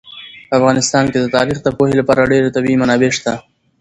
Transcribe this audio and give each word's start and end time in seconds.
په 0.47 0.53
افغانستان 0.59 1.05
کې 1.11 1.19
د 1.21 1.27
تاریخ 1.37 1.57
د 1.61 1.67
پوهې 1.77 1.93
لپاره 2.01 2.29
ډېرې 2.31 2.53
طبیعي 2.55 2.77
منابع 2.81 3.09
شته 3.17 3.31
دي. 3.35 3.41